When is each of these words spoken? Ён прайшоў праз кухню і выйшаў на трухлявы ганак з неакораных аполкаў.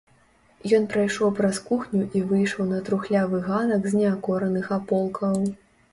Ён 0.77 0.87
прайшоў 0.93 1.29
праз 1.39 1.59
кухню 1.67 2.01
і 2.19 2.23
выйшаў 2.31 2.63
на 2.71 2.79
трухлявы 2.87 3.45
ганак 3.49 3.81
з 3.93 4.03
неакораных 4.03 4.65
аполкаў. 4.79 5.37